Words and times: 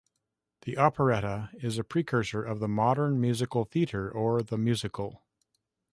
The 0.63 0.79
operetta 0.79 1.51
is 1.61 1.77
a 1.77 1.83
precursor 1.83 2.41
of 2.43 2.59
the 2.59 2.67
modern 2.67 3.21
musical 3.21 3.65
theatre 3.65 4.09
or 4.09 4.41
the 4.41 4.57
"musical". 4.57 5.21